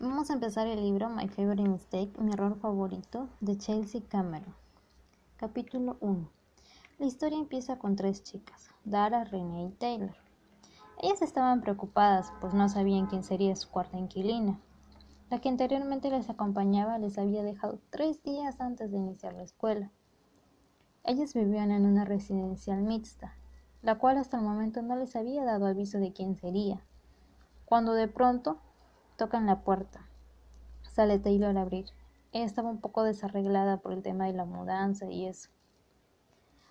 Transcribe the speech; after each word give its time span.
Vamos 0.00 0.30
a 0.30 0.34
empezar 0.34 0.68
el 0.68 0.80
libro 0.80 1.10
My 1.10 1.26
Favorite 1.26 1.68
Mistake, 1.68 2.12
mi 2.20 2.30
error 2.30 2.56
favorito, 2.60 3.28
de 3.40 3.58
Chelsea 3.58 4.00
Cameron. 4.08 4.54
Capítulo 5.36 5.96
1. 5.98 6.30
La 7.00 7.06
historia 7.06 7.36
empieza 7.36 7.80
con 7.80 7.96
tres 7.96 8.22
chicas, 8.22 8.70
Dara, 8.84 9.24
Renee 9.24 9.66
y 9.66 9.70
Taylor. 9.70 10.14
Ellas 11.02 11.20
estaban 11.20 11.62
preocupadas, 11.62 12.32
pues 12.40 12.54
no 12.54 12.68
sabían 12.68 13.06
quién 13.06 13.24
sería 13.24 13.56
su 13.56 13.68
cuarta 13.70 13.98
inquilina. 13.98 14.60
La 15.30 15.40
que 15.40 15.48
anteriormente 15.48 16.10
les 16.10 16.30
acompañaba 16.30 16.98
les 16.98 17.18
había 17.18 17.42
dejado 17.42 17.80
tres 17.90 18.22
días 18.22 18.60
antes 18.60 18.92
de 18.92 18.98
iniciar 18.98 19.32
la 19.32 19.42
escuela. 19.42 19.90
Ellas 21.02 21.34
vivían 21.34 21.72
en 21.72 21.84
una 21.84 22.04
residencial 22.04 22.82
mixta, 22.82 23.34
la 23.82 23.98
cual 23.98 24.18
hasta 24.18 24.36
el 24.36 24.44
momento 24.44 24.80
no 24.80 24.94
les 24.94 25.16
había 25.16 25.42
dado 25.42 25.66
aviso 25.66 25.98
de 25.98 26.12
quién 26.12 26.36
sería, 26.36 26.80
cuando 27.64 27.94
de 27.94 28.06
pronto 28.06 28.60
tocan 29.18 29.46
la 29.46 29.62
puerta. 29.62 30.08
Sale 30.82 31.18
Taylor 31.18 31.58
a 31.58 31.62
abrir. 31.62 31.86
Ella 32.30 32.44
estaba 32.44 32.70
un 32.70 32.80
poco 32.80 33.02
desarreglada 33.02 33.78
por 33.78 33.92
el 33.92 34.00
tema 34.00 34.26
de 34.26 34.32
la 34.32 34.44
mudanza 34.44 35.10
y 35.10 35.26
eso. 35.26 35.50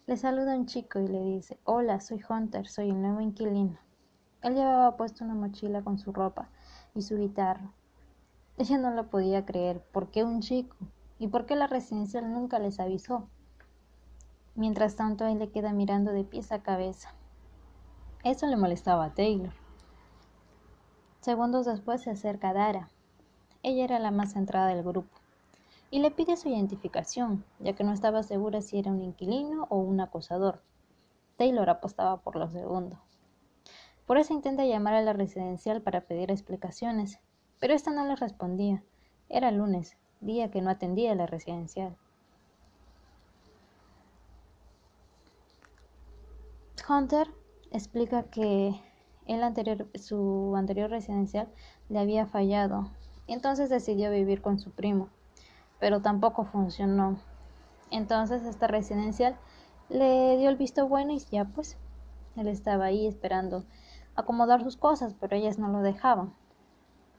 Le 0.06 0.16
saluda 0.16 0.56
un 0.56 0.66
chico 0.66 1.00
y 1.02 1.10
le 1.10 1.22
dice, 1.22 1.60
hola, 1.66 2.00
soy 2.00 2.22
Hunter, 2.28 2.66
soy 2.66 2.90
el 2.90 3.02
nuevo 3.02 3.20
inquilino. 3.20 3.78
Él 4.42 4.56
llevaba 4.56 4.96
puesto 4.96 5.26
una 5.26 5.36
mochila 5.36 5.82
con 5.82 6.00
su 6.00 6.14
ropa 6.14 6.48
y 6.96 7.02
su 7.02 7.18
guitarra. 7.18 7.74
Ella 8.58 8.78
no 8.78 8.92
lo 8.92 9.10
podía 9.10 9.46
creer. 9.46 9.82
¿Por 9.92 10.10
qué 10.10 10.24
un 10.24 10.40
chico? 10.40 10.78
¿Y 11.20 11.28
por 11.28 11.46
qué 11.46 11.58
la 11.58 11.68
residencial 11.68 12.32
nunca 12.32 12.60
les 12.60 12.80
avisó? 12.80 13.28
Mientras 14.56 14.96
tanto, 14.96 15.28
él 15.28 15.40
le 15.40 15.52
queda 15.52 15.74
mirando 15.74 16.14
de 16.14 16.24
pies 16.24 16.54
a 16.54 16.64
cabeza. 16.64 17.14
Eso 18.24 18.48
le 18.48 18.56
molestaba 18.56 19.04
a 19.04 19.14
Taylor. 19.14 19.67
Segundos 21.28 21.66
después 21.66 22.00
se 22.00 22.10
acerca 22.10 22.54
Dara. 22.54 22.88
Ella 23.62 23.84
era 23.84 24.00
la 24.00 24.12
más 24.12 24.32
centrada 24.32 24.68
del 24.68 24.82
grupo 24.82 25.14
y 25.92 26.00
le 26.00 26.10
pide 26.10 26.38
su 26.38 26.48
identificación, 26.48 27.44
ya 27.60 27.74
que 27.74 27.84
no 27.84 27.92
estaba 27.92 28.24
segura 28.24 28.62
si 28.62 28.80
era 28.80 28.92
un 28.92 29.02
inquilino 29.02 29.68
o 29.70 29.76
un 29.76 30.00
acosador. 30.00 30.62
Taylor 31.36 31.70
apostaba 31.70 32.16
por 32.22 32.38
lo 32.38 32.50
segundo. 32.50 32.98
Por 34.06 34.18
eso 34.18 34.32
intenta 34.32 34.64
llamar 34.64 34.94
a 34.94 35.02
la 35.02 35.12
residencial 35.12 35.82
para 35.82 36.00
pedir 36.00 36.32
explicaciones, 36.32 37.20
pero 37.60 37.74
esta 37.74 37.92
no 37.92 38.06
le 38.06 38.16
respondía. 38.16 38.82
Era 39.28 39.52
lunes, 39.52 39.98
día 40.22 40.50
que 40.50 40.62
no 40.62 40.70
atendía 40.70 41.12
a 41.12 41.16
la 41.16 41.26
residencial. 41.26 41.98
Hunter 46.88 47.28
explica 47.74 48.24
que 48.24 48.80
el 49.28 49.44
anterior, 49.44 49.88
su 49.96 50.54
anterior 50.56 50.90
residencial 50.90 51.48
le 51.90 52.00
había 52.00 52.26
fallado 52.26 52.90
entonces 53.28 53.70
decidió 53.70 54.10
vivir 54.10 54.42
con 54.42 54.58
su 54.58 54.72
primo, 54.72 55.10
pero 55.80 56.02
tampoco 56.02 56.46
funcionó. 56.46 57.20
Entonces 57.92 58.44
esta 58.44 58.68
residencial 58.68 59.38
le 59.90 60.38
dio 60.38 60.50
el 60.50 60.56
visto 60.56 60.88
bueno 60.88 61.14
y 61.14 61.20
ya 61.20 61.46
pues 61.46 61.78
él 62.36 62.48
estaba 62.48 62.86
ahí 62.86 63.06
esperando 63.06 63.66
acomodar 64.16 64.64
sus 64.64 64.78
cosas, 64.78 65.14
pero 65.20 65.36
ellas 65.36 65.60
no 65.60 65.68
lo 65.68 65.82
dejaban. 65.82 66.34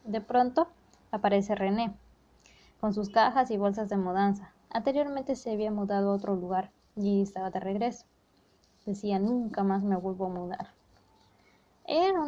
De 0.05 0.21
pronto 0.21 0.69
aparece 1.11 1.55
René 1.55 1.95
con 2.81 2.95
sus 2.95 3.11
cajas 3.11 3.51
y 3.51 3.57
bolsas 3.59 3.89
de 3.89 3.97
mudanza. 3.97 4.53
Anteriormente 4.71 5.37
se 5.37 5.53
había 5.53 5.71
mudado 5.71 6.11
a 6.11 6.15
otro 6.15 6.37
lugar 6.37 6.71
y 6.97 7.23
estaba 7.23 7.51
de 7.51 7.61
regreso. 7.61 8.07
Decía, 8.87 9.19
nunca 9.19 9.65
más 9.65 9.83
me 9.83 9.97
vuelvo 9.97 10.27
a 10.27 10.31
mudar. 10.31 10.78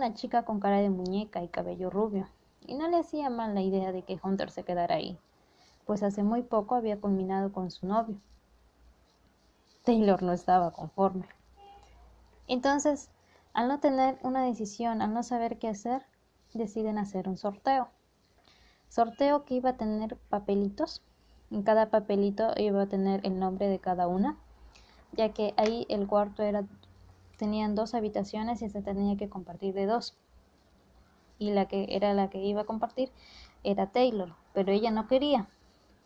Una 0.00 0.14
chica 0.14 0.44
con 0.44 0.60
cara 0.60 0.78
de 0.78 0.88
muñeca 0.88 1.42
y 1.42 1.48
cabello 1.48 1.90
rubio, 1.90 2.26
y 2.66 2.72
no 2.72 2.88
le 2.88 2.96
hacía 2.96 3.28
mal 3.28 3.54
la 3.54 3.60
idea 3.60 3.92
de 3.92 4.00
que 4.00 4.18
Hunter 4.22 4.50
se 4.50 4.62
quedara 4.62 4.94
ahí, 4.94 5.18
pues 5.84 6.02
hace 6.02 6.22
muy 6.22 6.40
poco 6.40 6.74
había 6.74 6.98
culminado 6.98 7.52
con 7.52 7.70
su 7.70 7.86
novio. 7.86 8.16
Taylor 9.84 10.22
no 10.22 10.32
estaba 10.32 10.70
conforme. 10.70 11.28
Entonces, 12.48 13.10
al 13.52 13.68
no 13.68 13.78
tener 13.80 14.18
una 14.22 14.42
decisión, 14.42 15.02
al 15.02 15.12
no 15.12 15.22
saber 15.22 15.58
qué 15.58 15.68
hacer, 15.68 16.02
deciden 16.54 16.96
hacer 16.96 17.28
un 17.28 17.36
sorteo. 17.36 17.88
Sorteo 18.88 19.44
que 19.44 19.56
iba 19.56 19.68
a 19.68 19.76
tener 19.76 20.16
papelitos. 20.30 21.02
En 21.50 21.62
cada 21.62 21.90
papelito 21.90 22.54
iba 22.56 22.80
a 22.80 22.88
tener 22.88 23.20
el 23.26 23.38
nombre 23.38 23.68
de 23.68 23.78
cada 23.80 24.08
una, 24.08 24.38
ya 25.12 25.34
que 25.34 25.52
ahí 25.58 25.84
el 25.90 26.06
cuarto 26.06 26.42
era 26.42 26.64
tenían 27.40 27.74
dos 27.74 27.94
habitaciones 27.94 28.60
y 28.60 28.68
se 28.68 28.82
tenía 28.82 29.16
que 29.16 29.30
compartir 29.30 29.72
de 29.72 29.86
dos. 29.86 30.14
Y 31.38 31.52
la 31.52 31.66
que 31.66 31.86
era 31.88 32.12
la 32.12 32.28
que 32.28 32.38
iba 32.38 32.60
a 32.60 32.66
compartir 32.66 33.10
era 33.64 33.90
Taylor, 33.90 34.34
pero 34.52 34.72
ella 34.72 34.90
no 34.90 35.08
quería. 35.08 35.48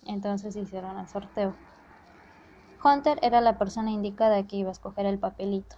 Entonces 0.06 0.55
hicieron 0.55 0.97
el 0.97 1.09
sorteo. 1.09 1.56
Hunter 2.84 3.19
era 3.21 3.41
la 3.41 3.59
persona 3.59 3.91
indicada 3.91 4.47
que 4.47 4.59
iba 4.59 4.69
a 4.69 4.72
escoger 4.72 5.06
el 5.06 5.19
papelito. 5.19 5.75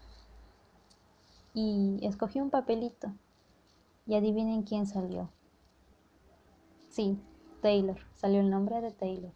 Y 1.55 2.01
escogió 2.03 2.43
un 2.43 2.51
papelito. 2.51 3.15
Y 4.07 4.15
adivinen 4.15 4.63
quién 4.63 4.87
salió. 4.87 5.31
Sí, 6.91 7.19
Taylor. 7.63 7.99
Salió 8.15 8.41
el 8.41 8.51
nombre 8.51 8.83
de 8.83 8.91
Taylor. 8.91 9.33